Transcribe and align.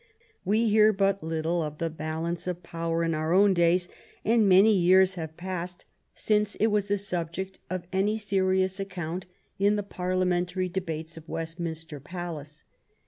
We 0.43 0.67
hear 0.67 0.91
but 0.91 1.21
little 1.23 1.61
of 1.61 1.77
the 1.77 1.91
balance 1.91 2.47
of 2.47 2.63
power 2.63 3.03
in 3.03 3.13
our 3.13 3.33
own 3.33 3.53
days, 3.53 3.87
and 4.25 4.49
many 4.49 4.75
years 4.75 5.13
have 5.13 5.37
passed 5.37 5.85
since 6.15 6.55
it 6.55 6.71
was 6.73 6.89
a 6.89 6.97
subject 6.97 7.59
of 7.69 7.87
any 7.93 8.17
serious 8.17 8.79
account 8.79 9.27
in 9.59 9.75
the 9.75 9.83
parliamentary 9.83 10.69
debates 10.69 11.17
of 11.17 11.29
West 11.29 11.59
minster 11.59 11.99
Palace. 11.99 12.63